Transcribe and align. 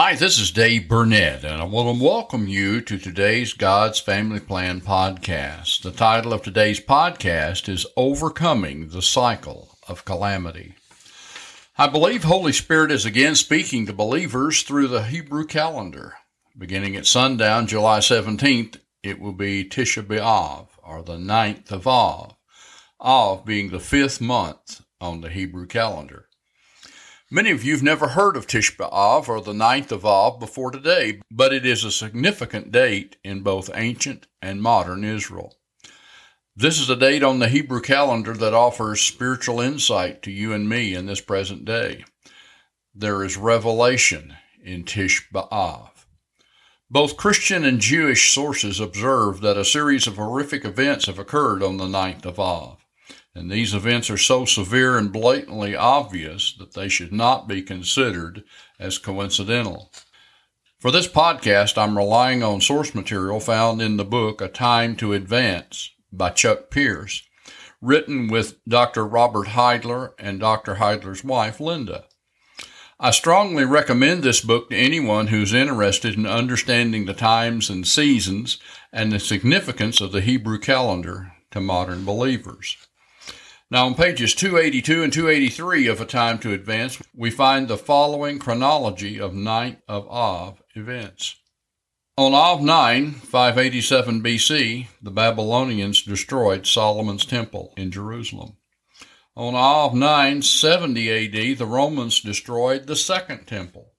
Hi, 0.00 0.14
this 0.14 0.38
is 0.38 0.52
Dave 0.52 0.86
Burnett, 0.86 1.42
and 1.42 1.60
I 1.60 1.64
want 1.64 1.98
to 1.98 2.04
welcome 2.04 2.46
you 2.46 2.80
to 2.82 2.98
today's 2.98 3.52
God's 3.52 3.98
Family 3.98 4.38
Plan 4.38 4.80
podcast. 4.80 5.82
The 5.82 5.90
title 5.90 6.32
of 6.32 6.40
today's 6.40 6.78
podcast 6.78 7.68
is 7.68 7.84
Overcoming 7.96 8.90
the 8.90 9.02
Cycle 9.02 9.76
of 9.88 10.04
Calamity. 10.04 10.76
I 11.76 11.88
believe 11.88 12.22
Holy 12.22 12.52
Spirit 12.52 12.92
is 12.92 13.04
again 13.04 13.34
speaking 13.34 13.86
to 13.86 13.92
believers 13.92 14.62
through 14.62 14.86
the 14.86 15.02
Hebrew 15.02 15.44
calendar. 15.44 16.14
Beginning 16.56 16.94
at 16.94 17.04
sundown, 17.04 17.66
July 17.66 17.98
17th, 17.98 18.78
it 19.02 19.18
will 19.18 19.32
be 19.32 19.64
Tisha 19.64 20.04
B'Av, 20.04 20.68
or 20.80 21.02
the 21.02 21.18
ninth 21.18 21.72
of 21.72 21.88
Av, 21.88 22.36
Av 23.00 23.44
being 23.44 23.70
the 23.70 23.80
fifth 23.80 24.20
month 24.20 24.80
on 25.00 25.22
the 25.22 25.30
Hebrew 25.30 25.66
calendar. 25.66 26.27
Many 27.30 27.50
of 27.50 27.62
you 27.62 27.72
have 27.74 27.82
never 27.82 28.08
heard 28.08 28.38
of 28.38 28.46
Tish 28.46 28.78
B'Av 28.78 29.28
or 29.28 29.42
the 29.42 29.52
ninth 29.52 29.92
of 29.92 30.06
Av 30.06 30.40
before 30.40 30.70
today, 30.70 31.20
but 31.30 31.52
it 31.52 31.66
is 31.66 31.84
a 31.84 31.92
significant 31.92 32.72
date 32.72 33.18
in 33.22 33.42
both 33.42 33.68
ancient 33.74 34.26
and 34.40 34.62
modern 34.62 35.04
Israel. 35.04 35.54
This 36.56 36.80
is 36.80 36.88
a 36.88 36.96
date 36.96 37.22
on 37.22 37.38
the 37.38 37.50
Hebrew 37.50 37.82
calendar 37.82 38.32
that 38.32 38.54
offers 38.54 39.02
spiritual 39.02 39.60
insight 39.60 40.22
to 40.22 40.30
you 40.30 40.54
and 40.54 40.70
me 40.70 40.94
in 40.94 41.04
this 41.04 41.20
present 41.20 41.66
day. 41.66 42.06
There 42.94 43.22
is 43.22 43.36
revelation 43.36 44.34
in 44.64 44.84
Tish 44.84 45.28
B'Av. 45.30 45.90
Both 46.90 47.18
Christian 47.18 47.62
and 47.62 47.78
Jewish 47.78 48.32
sources 48.32 48.80
observe 48.80 49.42
that 49.42 49.58
a 49.58 49.66
series 49.66 50.06
of 50.06 50.16
horrific 50.16 50.64
events 50.64 51.04
have 51.04 51.18
occurred 51.18 51.62
on 51.62 51.76
the 51.76 51.88
ninth 51.88 52.24
of 52.24 52.40
Av 52.40 52.86
and 53.38 53.50
these 53.50 53.72
events 53.72 54.10
are 54.10 54.18
so 54.18 54.44
severe 54.44 54.98
and 54.98 55.12
blatantly 55.12 55.76
obvious 55.76 56.52
that 56.58 56.74
they 56.74 56.88
should 56.88 57.12
not 57.12 57.46
be 57.46 57.62
considered 57.62 58.42
as 58.80 58.98
coincidental. 58.98 59.92
For 60.80 60.90
this 60.90 61.08
podcast, 61.08 61.78
I'm 61.78 61.96
relying 61.96 62.42
on 62.42 62.60
source 62.60 62.94
material 62.94 63.40
found 63.40 63.80
in 63.80 63.96
the 63.96 64.04
book 64.04 64.40
A 64.40 64.48
Time 64.48 64.96
to 64.96 65.12
Advance 65.12 65.90
by 66.12 66.30
Chuck 66.30 66.70
Pierce, 66.70 67.22
written 67.80 68.28
with 68.28 68.62
Dr. 68.66 69.06
Robert 69.06 69.48
Heidler 69.48 70.14
and 70.18 70.40
Dr. 70.40 70.76
Heidler's 70.76 71.22
wife, 71.22 71.60
Linda. 71.60 72.04
I 73.00 73.12
strongly 73.12 73.64
recommend 73.64 74.24
this 74.24 74.40
book 74.40 74.70
to 74.70 74.76
anyone 74.76 75.28
who's 75.28 75.54
interested 75.54 76.14
in 76.14 76.26
understanding 76.26 77.06
the 77.06 77.14
times 77.14 77.70
and 77.70 77.86
seasons 77.86 78.58
and 78.92 79.12
the 79.12 79.20
significance 79.20 80.00
of 80.00 80.10
the 80.10 80.20
Hebrew 80.20 80.58
calendar 80.58 81.32
to 81.52 81.60
modern 81.60 82.04
believers. 82.04 82.76
Now, 83.70 83.84
on 83.84 83.94
pages 83.94 84.34
282 84.34 85.02
and 85.02 85.12
283 85.12 85.88
of 85.88 86.00
A 86.00 86.06
Time 86.06 86.38
to 86.38 86.54
Advance, 86.54 87.02
we 87.14 87.30
find 87.30 87.68
the 87.68 87.76
following 87.76 88.38
chronology 88.38 89.20
of 89.20 89.34
Ninth 89.34 89.82
of 89.86 90.08
Av 90.08 90.62
events. 90.74 91.36
On 92.16 92.32
Av 92.32 92.62
9, 92.62 93.12
587 93.12 94.22
BC, 94.22 94.86
the 95.02 95.10
Babylonians 95.10 96.02
destroyed 96.02 96.66
Solomon's 96.66 97.26
temple 97.26 97.74
in 97.76 97.90
Jerusalem. 97.90 98.56
On 99.36 99.54
Av 99.54 99.94
9, 99.94 100.40
70 100.40 101.10
AD, 101.10 101.58
the 101.58 101.66
Romans 101.66 102.22
destroyed 102.22 102.86
the 102.86 102.96
Second 102.96 103.46
Temple. 103.46 103.92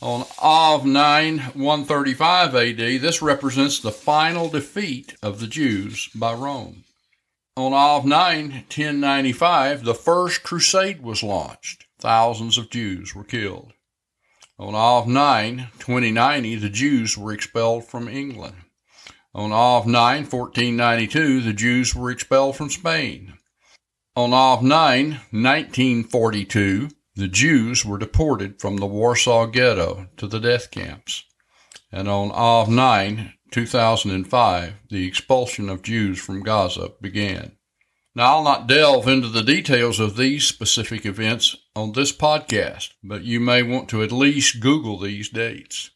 On 0.00 0.26
Av 0.42 0.84
9, 0.84 1.38
135 1.38 2.54
AD, 2.56 2.76
this 2.76 3.22
represents 3.22 3.78
the 3.78 3.92
final 3.92 4.48
defeat 4.48 5.14
of 5.22 5.38
the 5.38 5.46
Jews 5.46 6.08
by 6.12 6.34
Rome. 6.34 6.82
On 7.54 7.74
Av 7.74 8.06
9, 8.06 8.64
1095, 8.70 9.84
the 9.84 9.94
first 9.94 10.42
crusade 10.42 11.02
was 11.02 11.22
launched. 11.22 11.84
Thousands 11.98 12.56
of 12.56 12.70
Jews 12.70 13.14
were 13.14 13.24
killed. 13.24 13.74
On 14.58 14.74
Av 14.74 15.06
9, 15.06 15.68
2090, 15.78 16.54
the 16.56 16.70
Jews 16.70 17.18
were 17.18 17.30
expelled 17.30 17.84
from 17.84 18.08
England. 18.08 18.56
On 19.34 19.52
Av 19.52 19.86
9, 19.86 20.24
1492, 20.24 21.42
the 21.42 21.52
Jews 21.52 21.94
were 21.94 22.10
expelled 22.10 22.56
from 22.56 22.70
Spain. 22.70 23.34
On 24.16 24.32
Av 24.32 24.62
9, 24.62 25.20
1942, 25.30 26.88
the 27.16 27.28
Jews 27.28 27.84
were 27.84 27.98
deported 27.98 28.62
from 28.62 28.78
the 28.78 28.86
Warsaw 28.86 29.44
Ghetto 29.44 30.06
to 30.16 30.26
the 30.26 30.40
death 30.40 30.70
camps. 30.70 31.24
And 31.90 32.08
on 32.08 32.30
Av 32.30 32.70
9, 32.70 33.34
2005, 33.52 34.74
the 34.88 35.06
expulsion 35.06 35.68
of 35.68 35.82
Jews 35.82 36.18
from 36.18 36.42
Gaza 36.42 36.92
began. 37.00 37.52
Now, 38.14 38.36
I'll 38.36 38.44
not 38.44 38.66
delve 38.66 39.08
into 39.08 39.28
the 39.28 39.42
details 39.42 39.98
of 39.98 40.16
these 40.16 40.44
specific 40.44 41.06
events 41.06 41.56
on 41.74 41.92
this 41.92 42.12
podcast, 42.12 42.90
but 43.02 43.22
you 43.22 43.40
may 43.40 43.62
want 43.62 43.88
to 43.90 44.02
at 44.02 44.12
least 44.12 44.60
Google 44.60 44.98
these 44.98 45.28
dates. 45.28 45.90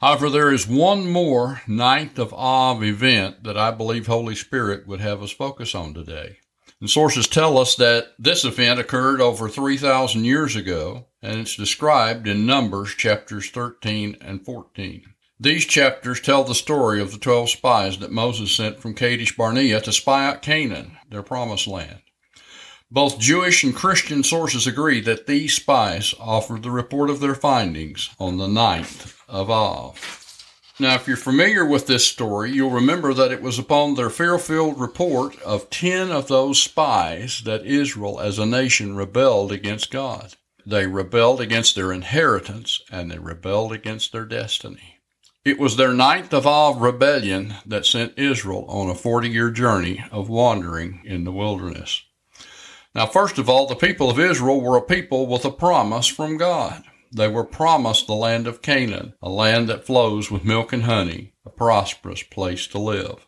However, 0.00 0.28
there 0.28 0.52
is 0.52 0.68
one 0.68 1.10
more 1.10 1.62
Ninth 1.66 2.18
of 2.18 2.34
Av 2.34 2.82
event 2.84 3.44
that 3.44 3.56
I 3.56 3.70
believe 3.70 4.06
Holy 4.06 4.34
Spirit 4.34 4.86
would 4.86 5.00
have 5.00 5.22
us 5.22 5.30
focus 5.32 5.74
on 5.74 5.94
today. 5.94 6.38
And 6.80 6.88
sources 6.88 7.26
tell 7.26 7.58
us 7.58 7.74
that 7.76 8.12
this 8.18 8.44
event 8.44 8.78
occurred 8.78 9.20
over 9.20 9.48
3,000 9.48 10.24
years 10.24 10.54
ago, 10.54 11.06
and 11.20 11.40
it's 11.40 11.56
described 11.56 12.28
in 12.28 12.46
Numbers 12.46 12.94
chapters 12.94 13.50
13 13.50 14.18
and 14.20 14.44
14. 14.44 15.14
These 15.40 15.66
chapters 15.66 16.20
tell 16.20 16.42
the 16.42 16.54
story 16.54 17.00
of 17.00 17.12
the 17.12 17.18
12 17.18 17.50
spies 17.50 17.98
that 17.98 18.10
Moses 18.10 18.50
sent 18.50 18.80
from 18.80 18.94
Kadesh 18.94 19.36
Barnea 19.36 19.80
to 19.82 19.92
spy 19.92 20.26
out 20.26 20.42
Canaan, 20.42 20.96
their 21.10 21.22
promised 21.22 21.68
land. 21.68 22.00
Both 22.90 23.20
Jewish 23.20 23.62
and 23.62 23.72
Christian 23.72 24.24
sources 24.24 24.66
agree 24.66 25.00
that 25.02 25.28
these 25.28 25.54
spies 25.54 26.12
offered 26.18 26.64
the 26.64 26.72
report 26.72 27.08
of 27.08 27.20
their 27.20 27.36
findings 27.36 28.10
on 28.18 28.38
the 28.38 28.48
ninth 28.48 29.16
of 29.28 29.48
Av. 29.48 30.44
Now, 30.80 30.96
if 30.96 31.06
you're 31.06 31.16
familiar 31.16 31.64
with 31.64 31.86
this 31.86 32.04
story, 32.04 32.50
you'll 32.50 32.70
remember 32.70 33.14
that 33.14 33.30
it 33.30 33.42
was 33.42 33.60
upon 33.60 33.94
their 33.94 34.10
fear 34.10 34.38
filled 34.38 34.80
report 34.80 35.40
of 35.42 35.70
10 35.70 36.10
of 36.10 36.26
those 36.26 36.60
spies 36.60 37.42
that 37.44 37.64
Israel 37.64 38.18
as 38.18 38.40
a 38.40 38.46
nation 38.46 38.96
rebelled 38.96 39.52
against 39.52 39.92
God. 39.92 40.34
They 40.66 40.88
rebelled 40.88 41.40
against 41.40 41.76
their 41.76 41.92
inheritance 41.92 42.80
and 42.90 43.08
they 43.08 43.18
rebelled 43.18 43.72
against 43.72 44.10
their 44.10 44.24
destiny. 44.24 44.97
It 45.48 45.58
was 45.58 45.76
their 45.76 45.94
ninth 45.94 46.34
of 46.34 46.46
Av 46.46 46.78
rebellion 46.78 47.54
that 47.64 47.86
sent 47.86 48.18
Israel 48.18 48.66
on 48.68 48.90
a 48.90 48.94
40 48.94 49.30
year 49.30 49.50
journey 49.50 50.04
of 50.12 50.28
wandering 50.28 51.00
in 51.06 51.24
the 51.24 51.32
wilderness. 51.32 52.02
Now, 52.94 53.06
first 53.06 53.38
of 53.38 53.48
all, 53.48 53.66
the 53.66 53.74
people 53.74 54.10
of 54.10 54.20
Israel 54.20 54.60
were 54.60 54.76
a 54.76 54.82
people 54.82 55.26
with 55.26 55.46
a 55.46 55.50
promise 55.50 56.06
from 56.06 56.36
God. 56.36 56.84
They 57.10 57.28
were 57.28 57.44
promised 57.44 58.06
the 58.06 58.12
land 58.12 58.46
of 58.46 58.60
Canaan, 58.60 59.14
a 59.22 59.30
land 59.30 59.70
that 59.70 59.86
flows 59.86 60.30
with 60.30 60.44
milk 60.44 60.74
and 60.74 60.82
honey, 60.82 61.32
a 61.46 61.50
prosperous 61.50 62.22
place 62.22 62.66
to 62.66 62.78
live. 62.78 63.26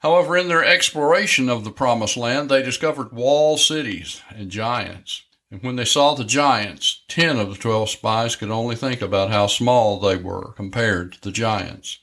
However, 0.00 0.36
in 0.36 0.48
their 0.48 0.64
exploration 0.64 1.48
of 1.48 1.62
the 1.62 1.70
promised 1.70 2.16
land, 2.16 2.48
they 2.48 2.60
discovered 2.60 3.12
walled 3.12 3.60
cities 3.60 4.20
and 4.30 4.50
giants. 4.50 5.22
And 5.50 5.62
when 5.62 5.76
they 5.76 5.84
saw 5.84 6.14
the 6.14 6.24
giants, 6.24 7.02
ten 7.08 7.38
of 7.38 7.50
the 7.50 7.56
twelve 7.56 7.90
spies 7.90 8.36
could 8.36 8.50
only 8.50 8.76
think 8.76 9.02
about 9.02 9.30
how 9.30 9.46
small 9.46 10.00
they 10.00 10.16
were 10.16 10.52
compared 10.52 11.12
to 11.12 11.20
the 11.20 11.30
giants, 11.30 11.98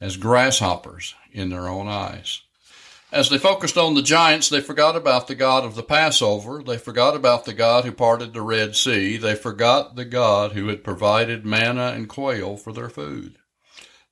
as 0.00 0.16
grasshoppers 0.16 1.14
in 1.32 1.50
their 1.50 1.68
own 1.68 1.88
eyes. 1.88 2.42
As 3.12 3.30
they 3.30 3.38
focused 3.38 3.78
on 3.78 3.94
the 3.94 4.02
giants, 4.02 4.48
they 4.48 4.60
forgot 4.60 4.96
about 4.96 5.28
the 5.28 5.34
God 5.34 5.64
of 5.64 5.74
the 5.74 5.82
Passover. 5.82 6.62
They 6.62 6.76
forgot 6.76 7.14
about 7.14 7.44
the 7.44 7.54
God 7.54 7.84
who 7.84 7.92
parted 7.92 8.32
the 8.32 8.42
Red 8.42 8.74
Sea. 8.76 9.16
They 9.16 9.34
forgot 9.34 9.94
the 9.94 10.04
God 10.04 10.52
who 10.52 10.68
had 10.68 10.82
provided 10.82 11.46
manna 11.46 11.92
and 11.94 12.08
quail 12.08 12.56
for 12.56 12.72
their 12.72 12.88
food. 12.88 13.38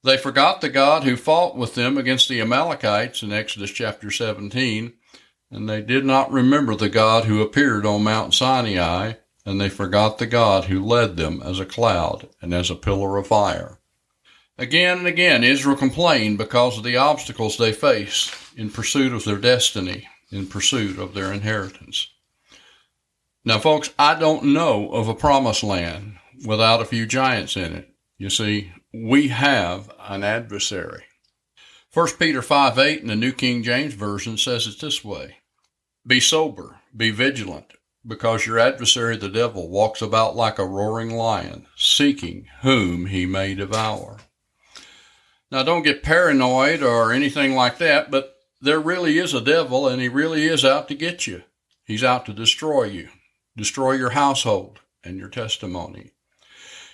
They 0.04 0.16
forgot 0.16 0.60
the 0.60 0.68
God 0.68 1.04
who 1.04 1.16
fought 1.16 1.56
with 1.56 1.74
them 1.74 1.98
against 1.98 2.28
the 2.28 2.40
Amalekites 2.40 3.22
in 3.22 3.32
Exodus 3.32 3.70
chapter 3.70 4.10
17 4.10 4.92
and 5.54 5.68
they 5.68 5.80
did 5.80 6.04
not 6.04 6.32
remember 6.32 6.74
the 6.74 6.88
God 6.88 7.26
who 7.26 7.40
appeared 7.40 7.86
on 7.86 8.02
Mount 8.02 8.34
Sinai, 8.34 9.12
and 9.46 9.60
they 9.60 9.68
forgot 9.68 10.18
the 10.18 10.26
God 10.26 10.64
who 10.64 10.84
led 10.84 11.16
them 11.16 11.40
as 11.44 11.60
a 11.60 11.64
cloud 11.64 12.28
and 12.42 12.52
as 12.52 12.70
a 12.70 12.74
pillar 12.74 13.16
of 13.18 13.28
fire. 13.28 13.78
Again 14.58 14.98
and 14.98 15.06
again, 15.06 15.44
Israel 15.44 15.76
complained 15.76 16.38
because 16.38 16.76
of 16.76 16.82
the 16.82 16.96
obstacles 16.96 17.56
they 17.56 17.72
faced 17.72 18.34
in 18.56 18.68
pursuit 18.68 19.12
of 19.12 19.24
their 19.24 19.38
destiny, 19.38 20.08
in 20.32 20.48
pursuit 20.48 20.98
of 20.98 21.14
their 21.14 21.32
inheritance. 21.32 22.08
Now, 23.44 23.60
folks, 23.60 23.90
I 23.96 24.18
don't 24.18 24.52
know 24.52 24.90
of 24.90 25.06
a 25.06 25.14
promised 25.14 25.62
land 25.62 26.18
without 26.44 26.82
a 26.82 26.86
few 26.86 27.06
giants 27.06 27.56
in 27.56 27.74
it. 27.74 27.94
You 28.18 28.28
see, 28.28 28.72
we 28.92 29.28
have 29.28 29.88
an 30.00 30.24
adversary. 30.24 31.04
1 31.92 32.08
Peter 32.18 32.42
5 32.42 32.76
8 32.76 33.02
in 33.02 33.06
the 33.06 33.14
New 33.14 33.32
King 33.32 33.62
James 33.62 33.94
Version 33.94 34.36
says 34.36 34.66
it 34.66 34.80
this 34.80 35.04
way 35.04 35.36
be 36.06 36.20
sober, 36.20 36.80
be 36.96 37.10
vigilant, 37.10 37.72
because 38.06 38.46
your 38.46 38.58
adversary 38.58 39.16
the 39.16 39.28
devil 39.28 39.68
walks 39.68 40.02
about 40.02 40.36
like 40.36 40.58
a 40.58 40.66
roaring 40.66 41.10
lion, 41.10 41.66
seeking 41.76 42.46
whom 42.62 43.06
he 43.06 43.26
may 43.26 43.54
devour. 43.54 44.18
Now, 45.50 45.62
don't 45.62 45.82
get 45.82 46.02
paranoid 46.02 46.82
or 46.82 47.12
anything 47.12 47.54
like 47.54 47.78
that, 47.78 48.10
but 48.10 48.36
there 48.60 48.80
really 48.80 49.18
is 49.18 49.34
a 49.34 49.40
devil, 49.40 49.86
and 49.86 50.00
he 50.00 50.08
really 50.08 50.44
is 50.44 50.64
out 50.64 50.88
to 50.88 50.94
get 50.94 51.26
you. 51.26 51.42
He's 51.84 52.02
out 52.02 52.26
to 52.26 52.32
destroy 52.32 52.84
you, 52.84 53.08
destroy 53.56 53.92
your 53.92 54.10
household 54.10 54.80
and 55.04 55.18
your 55.18 55.28
testimony. 55.28 56.12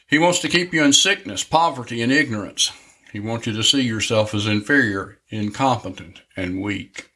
He 0.07 0.19
wants 0.19 0.41
to 0.41 0.49
keep 0.49 0.75
you 0.75 0.83
in 0.83 0.93
sickness, 0.93 1.45
poverty, 1.45 2.03
and 2.03 2.11
ignorance. 2.11 2.73
He 3.13 3.21
wants 3.21 3.47
you 3.47 3.53
to 3.53 3.63
see 3.63 3.83
yourself 3.83 4.35
as 4.35 4.47
inferior, 4.47 5.19
incompetent, 5.29 6.23
and 6.37 6.61
weak. 6.61 7.10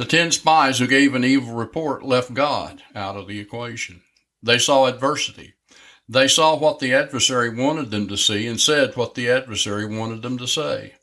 The 0.00 0.06
ten 0.06 0.32
spies 0.32 0.78
who 0.78 0.86
gave 0.86 1.14
an 1.14 1.24
evil 1.24 1.52
report 1.52 2.02
left 2.02 2.32
God 2.32 2.82
out 2.94 3.18
of 3.18 3.28
the 3.28 3.38
equation. 3.38 4.00
They 4.42 4.56
saw 4.56 4.86
adversity. 4.86 5.52
They 6.08 6.26
saw 6.26 6.56
what 6.56 6.78
the 6.78 6.94
adversary 6.94 7.50
wanted 7.50 7.90
them 7.90 8.08
to 8.08 8.16
see 8.16 8.46
and 8.46 8.58
said 8.58 8.96
what 8.96 9.14
the 9.14 9.28
adversary 9.28 9.84
wanted 9.84 10.22
them 10.22 10.38
to 10.38 10.46
say. 10.46 10.94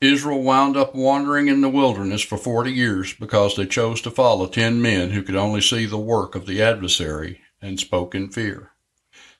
Israel 0.00 0.42
wound 0.42 0.76
up 0.76 0.92
wandering 0.92 1.46
in 1.46 1.60
the 1.60 1.68
wilderness 1.68 2.22
for 2.22 2.36
40 2.36 2.72
years 2.72 3.14
because 3.14 3.54
they 3.54 3.64
chose 3.64 4.00
to 4.00 4.10
follow 4.10 4.48
10 4.48 4.82
men 4.82 5.10
who 5.10 5.22
could 5.22 5.36
only 5.36 5.60
see 5.60 5.86
the 5.86 5.96
work 5.96 6.34
of 6.34 6.46
the 6.46 6.60
adversary 6.60 7.38
and 7.60 7.78
spoke 7.78 8.12
in 8.12 8.28
fear. 8.28 8.71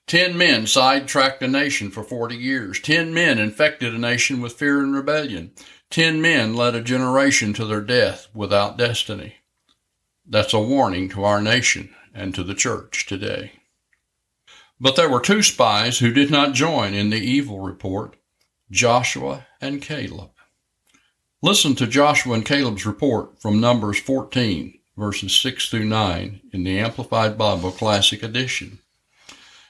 10 0.06 0.36
men 0.36 0.66
sidetracked 0.66 1.42
a 1.42 1.48
nation 1.48 1.90
for 1.90 2.02
40 2.02 2.36
years. 2.36 2.80
10 2.80 3.14
men 3.14 3.38
infected 3.38 3.94
a 3.94 3.98
nation 3.98 4.40
with 4.40 4.54
fear 4.54 4.80
and 4.80 4.94
rebellion. 4.94 5.52
10 5.90 6.20
men 6.20 6.54
led 6.54 6.74
a 6.74 6.80
generation 6.80 7.52
to 7.52 7.64
their 7.64 7.80
death 7.80 8.28
without 8.34 8.76
destiny. 8.76 9.36
That's 10.26 10.54
a 10.54 10.60
warning 10.60 11.08
to 11.10 11.24
our 11.24 11.40
nation 11.40 11.94
and 12.14 12.34
to 12.34 12.42
the 12.42 12.54
church 12.54 13.06
today. 13.06 13.52
But 14.80 14.96
there 14.96 15.08
were 15.08 15.20
two 15.20 15.42
spies 15.42 15.98
who 15.98 16.12
did 16.12 16.30
not 16.30 16.54
join 16.54 16.94
in 16.94 17.10
the 17.10 17.20
evil 17.20 17.60
report 17.60 18.16
Joshua 18.70 19.46
and 19.60 19.80
Caleb. 19.80 20.30
Listen 21.42 21.74
to 21.76 21.86
Joshua 21.86 22.34
and 22.34 22.44
Caleb's 22.44 22.86
report 22.86 23.40
from 23.40 23.60
Numbers 23.60 24.00
14, 24.00 24.78
verses 24.96 25.34
6 25.34 25.68
through 25.68 25.84
9 25.84 26.40
in 26.52 26.64
the 26.64 26.78
Amplified 26.78 27.36
Bible 27.36 27.70
Classic 27.70 28.22
Edition. 28.22 28.78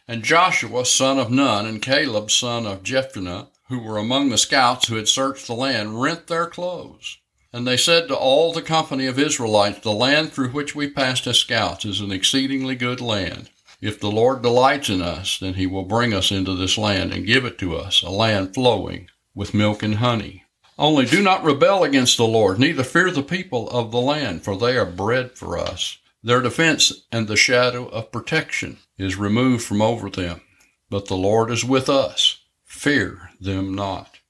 And 0.09 0.25
Joshua, 0.25 0.85
son 0.85 1.19
of 1.19 1.31
Nun, 1.31 1.65
and 1.65 1.81
Caleb, 1.81 2.31
son 2.31 2.67
of 2.67 2.83
Jephunneh, 2.83 3.49
who 3.69 3.79
were 3.79 3.99
among 3.99 4.29
the 4.29 4.39
scouts 4.39 4.89
who 4.89 4.97
had 4.97 5.09
searched 5.09 5.47
the 5.47 5.55
land, 5.55 6.03
rent 6.03 6.27
their 6.27 6.47
clothes. 6.47 7.19
And 7.53 7.67
they 7.67 7.77
said 7.77 8.09
to 8.09 8.17
all 8.17 8.53
the 8.53 8.63
company 8.63 9.07
of 9.07 9.19
Israelites, 9.19 9.81
The 9.81 9.93
land 9.93 10.33
through 10.33 10.51
which 10.51 10.75
we 10.75 10.89
passed 10.89 11.27
as 11.27 11.39
scouts 11.39 11.85
is 11.85 12.01
an 12.01 12.11
exceedingly 12.11 12.75
good 12.75 13.01
land. 13.01 13.51
If 13.81 14.01
the 14.01 14.11
Lord 14.11 14.43
delights 14.43 14.89
in 14.89 15.03
us, 15.03 15.39
then 15.39 15.55
he 15.55 15.67
will 15.67 15.85
bring 15.85 16.15
us 16.15 16.31
into 16.31 16.55
this 16.55 16.79
land 16.79 17.13
and 17.13 17.27
give 17.27 17.45
it 17.45 17.59
to 17.59 17.77
us, 17.77 18.03
a 18.03 18.11
land 18.11 18.55
flowing 18.55 19.09
with 19.35 19.55
milk 19.55 19.83
and 19.83 19.97
honey. 19.97 20.45
Only 20.79 21.05
do 21.05 21.23
not 21.23 21.45
rebel 21.45 21.85
against 21.85 22.17
the 22.17 22.27
Lord, 22.27 22.59
neither 22.59 22.85
fear 22.85 23.11
the 23.11 23.23
people 23.23 23.69
of 23.71 23.91
the 23.91 24.01
land, 24.01 24.43
for 24.45 24.57
they 24.57 24.77
are 24.77 24.87
bread 24.87 25.33
for 25.33 25.59
us. 25.59 25.99
Their 26.25 26.41
defense 26.41 26.93
and 27.11 27.27
the 27.27 27.37
shadow 27.37 27.89
of 27.89 28.13
protection 28.13 28.79
is 28.97 29.17
removed 29.17 29.65
from 29.65 29.83
over 29.83 30.09
them. 30.09 30.41
But 30.89 31.07
the 31.07 31.17
Lord 31.17 31.51
is 31.51 31.65
with 31.65 31.89
us. 31.89 32.39
Fear 32.65 33.31
them 33.41 33.75
not. 33.75 34.21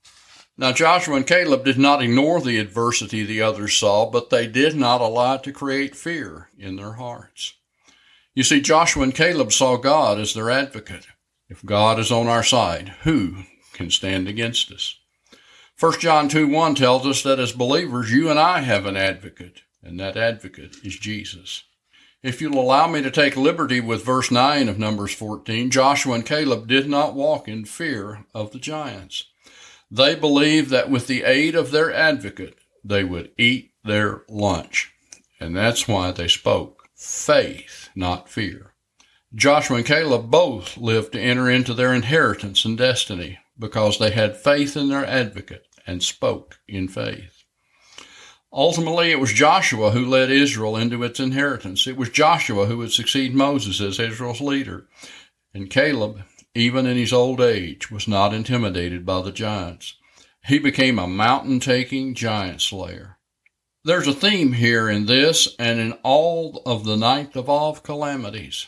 Now 0.56 0.72
Joshua 0.72 1.16
and 1.16 1.26
Caleb 1.26 1.64
did 1.64 1.78
not 1.78 2.02
ignore 2.02 2.40
the 2.40 2.58
adversity 2.58 3.24
the 3.24 3.42
others 3.42 3.74
saw, 3.74 4.10
but 4.10 4.30
they 4.30 4.46
did 4.46 4.76
not 4.76 5.00
allow 5.00 5.34
it 5.34 5.42
to 5.44 5.52
create 5.52 5.96
fear 5.96 6.48
in 6.58 6.76
their 6.76 6.92
hearts. 6.92 7.54
You 8.34 8.42
see, 8.42 8.60
Joshua 8.60 9.02
and 9.02 9.14
Caleb 9.14 9.52
saw 9.52 9.76
God 9.76 10.18
as 10.18 10.32
their 10.32 10.50
advocate. 10.50 11.06
If 11.48 11.64
God 11.64 11.98
is 11.98 12.10
on 12.10 12.28
our 12.28 12.42
side, 12.42 12.94
who 13.02 13.42
can 13.74 13.90
stand 13.90 14.28
against 14.28 14.72
us? 14.72 14.98
1 15.78 16.00
John 16.00 16.28
2 16.28 16.48
1 16.48 16.74
tells 16.74 17.06
us 17.06 17.22
that 17.22 17.38
as 17.38 17.52
believers, 17.52 18.12
you 18.12 18.30
and 18.30 18.38
I 18.38 18.60
have 18.60 18.86
an 18.86 18.96
advocate, 18.96 19.62
and 19.82 19.98
that 20.00 20.16
advocate 20.16 20.76
is 20.84 20.98
Jesus. 20.98 21.64
If 22.22 22.40
you'll 22.40 22.60
allow 22.60 22.86
me 22.86 23.02
to 23.02 23.10
take 23.10 23.36
liberty 23.36 23.80
with 23.80 24.04
verse 24.04 24.30
9 24.30 24.68
of 24.68 24.78
Numbers 24.78 25.12
14, 25.12 25.70
Joshua 25.70 26.14
and 26.14 26.24
Caleb 26.24 26.68
did 26.68 26.88
not 26.88 27.14
walk 27.14 27.48
in 27.48 27.64
fear 27.64 28.26
of 28.32 28.52
the 28.52 28.60
giants. 28.60 29.24
They 29.90 30.14
believed 30.14 30.70
that 30.70 30.88
with 30.88 31.08
the 31.08 31.24
aid 31.24 31.56
of 31.56 31.72
their 31.72 31.92
advocate, 31.92 32.58
they 32.84 33.02
would 33.02 33.32
eat 33.36 33.72
their 33.84 34.22
lunch. 34.28 34.92
And 35.40 35.56
that's 35.56 35.88
why 35.88 36.12
they 36.12 36.28
spoke 36.28 36.88
faith, 36.94 37.88
not 37.96 38.28
fear. 38.28 38.74
Joshua 39.34 39.78
and 39.78 39.86
Caleb 39.86 40.30
both 40.30 40.76
lived 40.76 41.14
to 41.14 41.20
enter 41.20 41.50
into 41.50 41.74
their 41.74 41.92
inheritance 41.92 42.64
and 42.64 42.78
destiny 42.78 43.40
because 43.58 43.98
they 43.98 44.12
had 44.12 44.36
faith 44.36 44.76
in 44.76 44.90
their 44.90 45.04
advocate 45.04 45.66
and 45.88 46.00
spoke 46.00 46.60
in 46.68 46.86
faith. 46.86 47.41
Ultimately, 48.54 49.10
it 49.10 49.18
was 49.18 49.32
Joshua 49.32 49.92
who 49.92 50.04
led 50.04 50.30
Israel 50.30 50.76
into 50.76 51.02
its 51.02 51.18
inheritance. 51.18 51.86
It 51.86 51.96
was 51.96 52.10
Joshua 52.10 52.66
who 52.66 52.78
would 52.78 52.92
succeed 52.92 53.34
Moses 53.34 53.80
as 53.80 53.98
Israel's 53.98 54.42
leader. 54.42 54.88
And 55.54 55.70
Caleb, 55.70 56.22
even 56.54 56.84
in 56.84 56.98
his 56.98 57.14
old 57.14 57.40
age, 57.40 57.90
was 57.90 58.06
not 58.06 58.34
intimidated 58.34 59.06
by 59.06 59.22
the 59.22 59.32
giants. 59.32 59.94
He 60.46 60.58
became 60.58 60.98
a 60.98 61.06
mountain 61.06 61.60
taking 61.60 62.14
giant 62.14 62.60
slayer. 62.60 63.18
There's 63.84 64.06
a 64.06 64.12
theme 64.12 64.52
here 64.52 64.88
in 64.88 65.06
this 65.06 65.56
and 65.58 65.80
in 65.80 65.92
all 66.02 66.62
of 66.66 66.84
the 66.84 66.96
ninth 66.96 67.36
of 67.36 67.48
Av 67.48 67.82
calamities. 67.82 68.66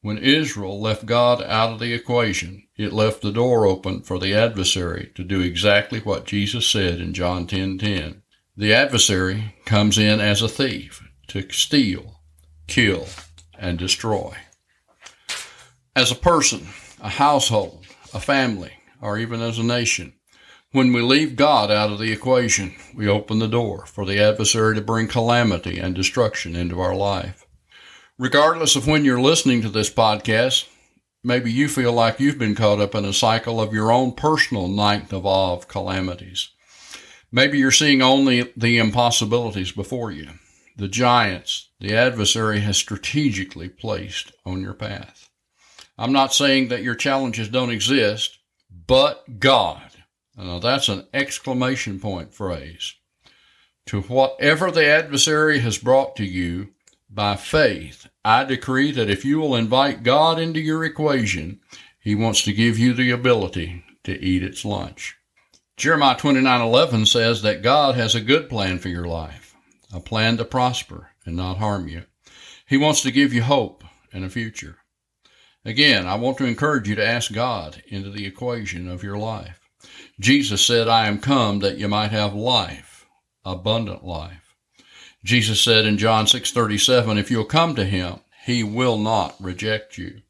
When 0.00 0.18
Israel 0.18 0.80
left 0.80 1.06
God 1.06 1.42
out 1.42 1.72
of 1.72 1.80
the 1.80 1.92
equation, 1.92 2.68
it 2.76 2.92
left 2.92 3.20
the 3.20 3.32
door 3.32 3.66
open 3.66 4.02
for 4.02 4.20
the 4.20 4.32
adversary 4.32 5.10
to 5.16 5.24
do 5.24 5.40
exactly 5.40 5.98
what 5.98 6.26
Jesus 6.26 6.68
said 6.68 7.00
in 7.00 7.12
John 7.12 7.46
10:10. 7.46 8.22
10, 8.58 8.62
10. 8.62 8.68
The 8.68 8.74
adversary 8.74 9.54
comes 9.64 9.98
in 9.98 10.20
as 10.20 10.42
a 10.42 10.48
thief 10.48 11.02
to 11.28 11.50
steal, 11.50 12.20
kill, 12.66 13.06
and 13.58 13.78
destroy. 13.78 14.34
As 15.94 16.10
a 16.10 16.14
person, 16.14 16.68
a 17.00 17.10
household, 17.10 17.86
a 18.14 18.20
family, 18.20 18.72
or 19.00 19.18
even 19.18 19.40
as 19.40 19.58
a 19.58 19.62
nation, 19.62 20.14
when 20.72 20.92
we 20.92 21.00
leave 21.00 21.36
God 21.36 21.70
out 21.70 21.90
of 21.90 21.98
the 21.98 22.12
equation, 22.12 22.74
we 22.94 23.08
open 23.08 23.38
the 23.38 23.48
door 23.48 23.86
for 23.86 24.04
the 24.04 24.20
adversary 24.20 24.74
to 24.74 24.80
bring 24.80 25.08
calamity 25.08 25.78
and 25.78 25.94
destruction 25.94 26.56
into 26.56 26.80
our 26.80 26.94
life. 26.94 27.46
Regardless 28.18 28.76
of 28.76 28.86
when 28.86 29.04
you're 29.04 29.20
listening 29.20 29.62
to 29.62 29.68
this 29.68 29.90
podcast, 29.90 30.66
maybe 31.22 31.52
you 31.52 31.68
feel 31.68 31.92
like 31.92 32.20
you've 32.20 32.38
been 32.38 32.54
caught 32.54 32.80
up 32.80 32.94
in 32.94 33.04
a 33.04 33.12
cycle 33.12 33.60
of 33.60 33.72
your 33.72 33.92
own 33.92 34.12
personal 34.12 34.68
ninth 34.68 35.12
of 35.12 35.26
Av 35.26 35.58
of 35.58 35.68
calamities. 35.68 36.50
Maybe 37.36 37.58
you're 37.58 37.70
seeing 37.70 38.00
only 38.00 38.50
the 38.56 38.78
impossibilities 38.78 39.70
before 39.70 40.10
you, 40.10 40.30
the 40.74 40.88
giants 40.88 41.68
the 41.78 41.94
adversary 41.94 42.60
has 42.60 42.78
strategically 42.78 43.68
placed 43.68 44.32
on 44.46 44.62
your 44.62 44.72
path. 44.72 45.28
I'm 45.98 46.14
not 46.14 46.32
saying 46.32 46.68
that 46.68 46.82
your 46.82 46.94
challenges 46.94 47.50
don't 47.50 47.68
exist, 47.68 48.38
but 48.86 49.38
God. 49.38 49.82
Now 50.34 50.60
that's 50.60 50.88
an 50.88 51.08
exclamation 51.12 52.00
point 52.00 52.32
phrase. 52.32 52.94
To 53.88 54.00
whatever 54.00 54.70
the 54.70 54.86
adversary 54.86 55.58
has 55.58 55.76
brought 55.76 56.16
to 56.16 56.24
you, 56.24 56.68
by 57.10 57.36
faith, 57.36 58.06
I 58.24 58.44
decree 58.44 58.92
that 58.92 59.10
if 59.10 59.26
you 59.26 59.40
will 59.40 59.56
invite 59.56 60.02
God 60.02 60.38
into 60.38 60.60
your 60.60 60.86
equation, 60.86 61.60
He 62.00 62.14
wants 62.14 62.42
to 62.44 62.54
give 62.54 62.78
you 62.78 62.94
the 62.94 63.10
ability 63.10 63.84
to 64.04 64.18
eat 64.24 64.42
its 64.42 64.64
lunch. 64.64 65.18
Jeremiah 65.76 66.16
29:11 66.16 67.06
says 67.06 67.42
that 67.42 67.62
God 67.62 67.96
has 67.96 68.14
a 68.14 68.20
good 68.22 68.48
plan 68.48 68.78
for 68.78 68.88
your 68.88 69.06
life, 69.06 69.54
a 69.92 70.00
plan 70.00 70.38
to 70.38 70.44
prosper 70.46 71.10
and 71.26 71.36
not 71.36 71.58
harm 71.58 71.86
you. 71.86 72.04
He 72.66 72.78
wants 72.78 73.02
to 73.02 73.10
give 73.10 73.34
you 73.34 73.42
hope 73.42 73.84
and 74.10 74.24
a 74.24 74.30
future. 74.30 74.78
Again, 75.66 76.06
I 76.06 76.14
want 76.14 76.38
to 76.38 76.46
encourage 76.46 76.88
you 76.88 76.94
to 76.94 77.06
ask 77.06 77.30
God 77.30 77.82
into 77.88 78.08
the 78.08 78.24
equation 78.24 78.88
of 78.88 79.02
your 79.02 79.18
life. 79.18 79.60
Jesus 80.18 80.64
said, 80.64 80.88
I 80.88 81.08
am 81.08 81.18
come 81.18 81.58
that 81.58 81.76
you 81.76 81.88
might 81.88 82.10
have 82.10 82.34
life, 82.34 83.04
abundant 83.44 84.02
life. 84.02 84.54
Jesus 85.24 85.60
said 85.60 85.84
in 85.84 85.98
John 85.98 86.24
6:37, 86.24 87.18
if 87.18 87.30
you'll 87.30 87.44
come 87.44 87.74
to 87.74 87.84
him, 87.84 88.20
he 88.46 88.64
will 88.64 88.96
not 88.96 89.34
reject 89.38 89.98
you. 89.98 90.22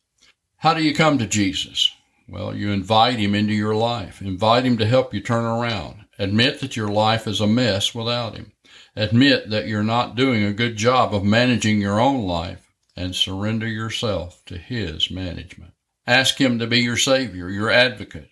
How 0.56 0.74
do 0.74 0.82
you 0.82 0.92
come 0.92 1.18
to 1.18 1.26
Jesus? 1.26 1.92
Well, 2.28 2.56
you 2.56 2.70
invite 2.70 3.18
him 3.18 3.34
into 3.34 3.54
your 3.54 3.74
life. 3.76 4.20
Invite 4.20 4.64
him 4.64 4.78
to 4.78 4.86
help 4.86 5.14
you 5.14 5.20
turn 5.20 5.44
around. 5.44 6.06
Admit 6.18 6.60
that 6.60 6.76
your 6.76 6.88
life 6.88 7.26
is 7.26 7.40
a 7.40 7.46
mess 7.46 7.94
without 7.94 8.36
him. 8.36 8.52
Admit 8.96 9.50
that 9.50 9.68
you're 9.68 9.84
not 9.84 10.16
doing 10.16 10.42
a 10.42 10.52
good 10.52 10.76
job 10.76 11.14
of 11.14 11.22
managing 11.22 11.80
your 11.80 12.00
own 12.00 12.24
life 12.24 12.72
and 12.96 13.14
surrender 13.14 13.68
yourself 13.68 14.42
to 14.46 14.58
his 14.58 15.10
management. 15.10 15.72
Ask 16.06 16.40
him 16.40 16.58
to 16.58 16.66
be 16.66 16.80
your 16.80 16.96
savior, 16.96 17.50
your 17.50 17.70
advocate, 17.70 18.30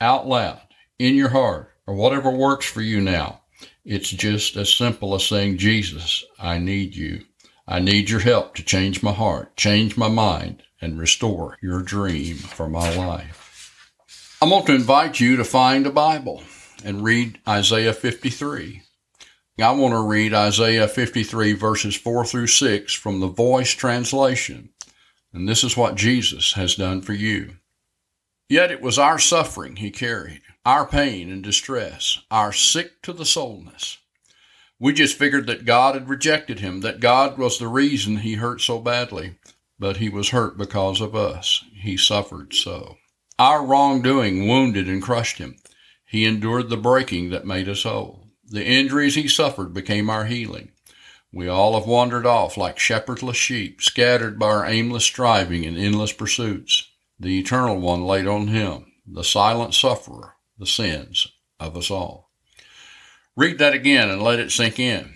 out 0.00 0.26
loud, 0.26 0.60
in 0.98 1.14
your 1.14 1.28
heart, 1.30 1.70
or 1.86 1.94
whatever 1.94 2.30
works 2.30 2.66
for 2.66 2.80
you 2.80 3.00
now. 3.00 3.42
It's 3.84 4.10
just 4.10 4.56
as 4.56 4.74
simple 4.74 5.14
as 5.14 5.24
saying, 5.26 5.58
Jesus, 5.58 6.24
I 6.38 6.58
need 6.58 6.94
you. 6.96 7.24
I 7.66 7.78
need 7.78 8.10
your 8.10 8.20
help 8.20 8.56
to 8.56 8.64
change 8.64 9.02
my 9.02 9.12
heart, 9.12 9.56
change 9.56 9.96
my 9.96 10.08
mind, 10.08 10.62
and 10.82 10.98
restore 10.98 11.56
your 11.62 11.80
dream 11.80 12.36
for 12.36 12.68
my 12.68 12.94
life. 12.94 13.88
I 14.42 14.46
want 14.46 14.66
to 14.66 14.74
invite 14.74 15.20
you 15.20 15.36
to 15.36 15.44
find 15.44 15.86
a 15.86 15.90
Bible 15.90 16.42
and 16.84 17.04
read 17.04 17.38
Isaiah 17.48 17.92
53. 17.92 18.82
I 19.60 19.70
want 19.70 19.94
to 19.94 20.02
read 20.02 20.34
Isaiah 20.34 20.88
53 20.88 21.52
verses 21.52 21.94
4 21.94 22.24
through 22.24 22.48
6 22.48 22.92
from 22.94 23.20
the 23.20 23.28
Voice 23.28 23.70
translation. 23.70 24.70
And 25.32 25.48
this 25.48 25.62
is 25.62 25.76
what 25.76 25.94
Jesus 25.94 26.54
has 26.54 26.74
done 26.74 27.00
for 27.00 27.12
you. 27.12 27.56
Yet 28.48 28.72
it 28.72 28.82
was 28.82 28.98
our 28.98 29.18
suffering 29.18 29.76
he 29.76 29.90
carried, 29.90 30.42
our 30.66 30.86
pain 30.86 31.30
and 31.30 31.42
distress, 31.42 32.18
our 32.30 32.52
sick 32.52 33.00
to 33.02 33.12
the 33.12 33.24
soulness. 33.24 33.98
We 34.80 34.92
just 34.92 35.16
figured 35.16 35.46
that 35.46 35.64
God 35.64 35.94
had 35.94 36.08
rejected 36.08 36.58
him, 36.58 36.80
that 36.80 36.98
God 36.98 37.38
was 37.38 37.58
the 37.58 37.68
reason 37.68 38.16
he 38.16 38.34
hurt 38.34 38.60
so 38.60 38.80
badly, 38.80 39.36
but 39.82 39.96
he 39.96 40.08
was 40.08 40.28
hurt 40.28 40.56
because 40.56 41.00
of 41.00 41.16
us. 41.16 41.64
He 41.74 41.96
suffered 41.96 42.54
so. 42.54 42.98
Our 43.36 43.66
wrongdoing 43.66 44.46
wounded 44.46 44.86
and 44.86 45.02
crushed 45.02 45.38
him. 45.38 45.56
He 46.06 46.24
endured 46.24 46.70
the 46.70 46.76
breaking 46.76 47.30
that 47.30 47.44
made 47.44 47.68
us 47.68 47.82
whole. 47.82 48.28
The 48.44 48.64
injuries 48.64 49.16
he 49.16 49.26
suffered 49.26 49.74
became 49.74 50.08
our 50.08 50.26
healing. 50.26 50.70
We 51.32 51.48
all 51.48 51.74
have 51.76 51.88
wandered 51.88 52.26
off 52.26 52.56
like 52.56 52.78
shepherdless 52.78 53.36
sheep, 53.36 53.82
scattered 53.82 54.38
by 54.38 54.46
our 54.46 54.66
aimless 54.66 55.02
striving 55.02 55.66
and 55.66 55.76
endless 55.76 56.12
pursuits. 56.12 56.88
The 57.18 57.40
Eternal 57.40 57.80
One 57.80 58.04
laid 58.04 58.28
on 58.28 58.46
him, 58.46 58.92
the 59.04 59.24
silent 59.24 59.74
sufferer, 59.74 60.34
the 60.56 60.66
sins 60.66 61.26
of 61.58 61.76
us 61.76 61.90
all. 61.90 62.30
Read 63.34 63.58
that 63.58 63.74
again 63.74 64.10
and 64.10 64.22
let 64.22 64.38
it 64.38 64.52
sink 64.52 64.78
in. 64.78 65.14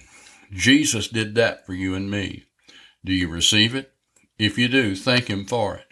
Jesus 0.50 1.06
did 1.06 1.36
that 1.36 1.64
for 1.64 1.72
you 1.72 1.94
and 1.94 2.10
me. 2.10 2.46
Do 3.04 3.12
you 3.12 3.28
receive 3.28 3.72
it? 3.76 3.92
If 4.38 4.58
you 4.58 4.68
do, 4.68 4.94
thank 4.94 5.28
Him 5.28 5.46
for 5.46 5.76
it. 5.76 5.86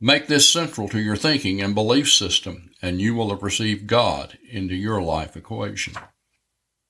Make 0.00 0.26
this 0.26 0.50
central 0.50 0.88
to 0.88 1.00
your 1.00 1.16
thinking 1.16 1.62
and 1.62 1.74
belief 1.74 2.12
system, 2.12 2.70
and 2.82 3.00
you 3.00 3.14
will 3.14 3.30
have 3.30 3.42
received 3.42 3.86
God 3.86 4.36
into 4.50 4.74
your 4.74 5.00
life 5.00 5.36
equation. 5.36 5.94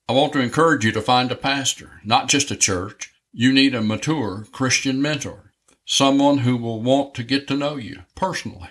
I 0.09 0.13
want 0.13 0.33
to 0.33 0.41
encourage 0.41 0.83
you 0.83 0.91
to 0.91 1.01
find 1.01 1.31
a 1.31 1.35
pastor, 1.35 2.01
not 2.03 2.27
just 2.27 2.51
a 2.51 2.55
church. 2.55 3.13
You 3.31 3.53
need 3.53 3.73
a 3.75 3.81
mature 3.81 4.45
Christian 4.51 5.01
mentor, 5.01 5.51
someone 5.85 6.39
who 6.39 6.57
will 6.57 6.81
want 6.81 7.13
to 7.15 7.23
get 7.23 7.47
to 7.47 7.57
know 7.57 7.75
you 7.75 8.01
personally, 8.15 8.69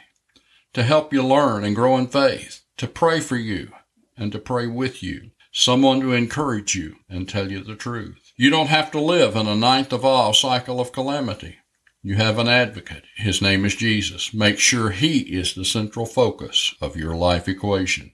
to 0.72 0.82
help 0.82 1.12
you 1.12 1.22
learn 1.24 1.64
and 1.64 1.74
grow 1.74 1.96
in 1.96 2.08
faith, 2.08 2.62
to 2.76 2.88
pray 2.88 3.20
for 3.20 3.36
you 3.36 3.70
and 4.16 4.32
to 4.32 4.38
pray 4.38 4.66
with 4.66 5.02
you, 5.02 5.30
someone 5.52 6.00
to 6.00 6.12
encourage 6.12 6.74
you 6.74 6.96
and 7.08 7.28
tell 7.28 7.50
you 7.50 7.62
the 7.62 7.76
truth. 7.76 8.32
You 8.36 8.50
don't 8.50 8.66
have 8.66 8.90
to 8.90 9.00
live 9.00 9.36
in 9.36 9.46
a 9.46 9.54
ninth 9.54 9.92
of 9.92 10.04
Av 10.04 10.36
cycle 10.36 10.80
of 10.80 10.92
calamity. 10.92 11.58
You 12.06 12.16
have 12.16 12.38
an 12.38 12.48
advocate. 12.48 13.04
His 13.16 13.40
name 13.40 13.64
is 13.64 13.74
Jesus. 13.76 14.34
Make 14.34 14.58
sure 14.58 14.90
he 14.90 15.20
is 15.20 15.54
the 15.54 15.64
central 15.64 16.04
focus 16.04 16.74
of 16.78 16.98
your 16.98 17.16
life 17.16 17.48
equation. 17.48 18.12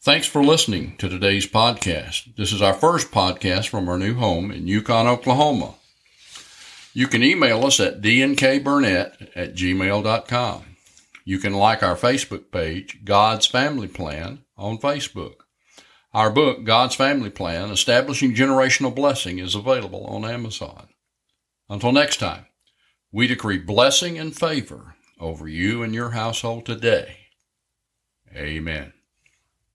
Thanks 0.00 0.28
for 0.28 0.44
listening 0.44 0.96
to 0.98 1.08
today's 1.08 1.44
podcast. 1.44 2.36
This 2.36 2.52
is 2.52 2.62
our 2.62 2.72
first 2.72 3.10
podcast 3.10 3.66
from 3.66 3.88
our 3.88 3.98
new 3.98 4.14
home 4.14 4.52
in 4.52 4.68
Yukon, 4.68 5.08
Oklahoma. 5.08 5.74
You 6.94 7.08
can 7.08 7.24
email 7.24 7.66
us 7.66 7.80
at 7.80 8.00
dnkburnett 8.00 9.30
at 9.34 9.56
gmail.com. 9.56 10.64
You 11.24 11.38
can 11.38 11.54
like 11.54 11.82
our 11.82 11.96
Facebook 11.96 12.52
page, 12.52 13.04
God's 13.04 13.44
Family 13.44 13.88
Plan, 13.88 14.44
on 14.56 14.78
Facebook. 14.78 15.38
Our 16.14 16.30
book, 16.30 16.62
God's 16.62 16.94
Family 16.94 17.30
Plan 17.30 17.72
Establishing 17.72 18.36
Generational 18.36 18.94
Blessing, 18.94 19.40
is 19.40 19.56
available 19.56 20.06
on 20.06 20.24
Amazon. 20.24 20.90
Until 21.68 21.90
next 21.90 22.18
time. 22.18 22.46
We 23.12 23.26
decree 23.26 23.58
blessing 23.58 24.18
and 24.18 24.36
favor 24.36 24.94
over 25.18 25.48
you 25.48 25.82
and 25.82 25.92
your 25.94 26.10
household 26.10 26.64
today. 26.64 27.16
Amen. 28.34 28.92